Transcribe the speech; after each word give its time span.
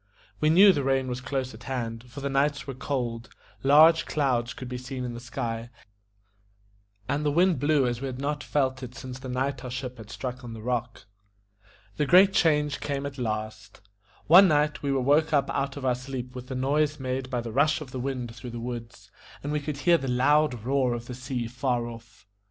We 0.39 0.49
knew 0.49 0.73
the 0.73 0.83
rain 0.83 1.07
was 1.09 1.21
close 1.21 1.53
at 1.53 1.65
hand, 1.65 2.05
for 2.07 2.21
the 2.21 2.27
nights 2.29 2.65
were 2.65 2.73
cold; 2.73 3.29
large 3.61 4.07
clouds 4.07 4.51
could 4.51 4.67
be 4.67 4.79
seen 4.79 5.03
in 5.03 5.13
the 5.13 5.19
sky, 5.19 5.69
and 7.07 7.23
the 7.23 7.31
wind 7.31 7.59
blew 7.59 7.85
as 7.85 8.01
we 8.01 8.07
had 8.07 8.17
not 8.17 8.43
felt 8.43 8.81
it 8.81 8.95
since 8.95 9.19
the 9.19 9.29
night 9.29 9.63
our 9.63 9.69
ship 9.69 9.99
had 9.99 10.09
struck 10.09 10.43
on 10.43 10.53
the 10.53 10.61
rock. 10.63 11.05
The 11.97 12.07
great 12.07 12.33
change 12.33 12.79
came 12.79 13.05
at 13.05 13.19
last. 13.19 13.79
One 14.25 14.47
night 14.47 14.81
we 14.81 14.91
were 14.91 15.01
woke 15.01 15.33
up 15.33 15.51
out 15.51 15.77
of 15.77 15.85
our 15.85 15.93
sleep 15.93 16.33
with 16.33 16.47
the 16.47 16.55
noise 16.55 16.99
made 16.99 17.29
by 17.29 17.39
the 17.41 17.51
rush 17.51 17.79
of 17.79 17.91
the 17.91 17.99
wind 17.99 18.35
through 18.35 18.49
the 18.49 18.59
woods, 18.59 19.11
and 19.43 19.51
we 19.51 19.59
could 19.59 19.77
hear 19.77 19.99
the 19.99 20.07
loud 20.07 20.63
roar 20.63 20.95
of 20.95 21.05
the 21.05 21.13
sea 21.13 21.45
far 21.45 21.85
off. 21.85 22.25